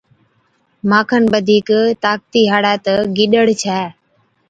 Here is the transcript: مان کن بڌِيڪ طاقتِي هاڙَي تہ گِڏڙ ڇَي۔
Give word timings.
مان 0.89 1.03
کن 1.09 1.23
بڌِيڪ 1.31 1.69
طاقتِي 2.03 2.41
هاڙَي 2.51 2.73
تہ 2.85 2.93
گِڏڙ 3.15 3.45
ڇَي۔ 3.61 3.79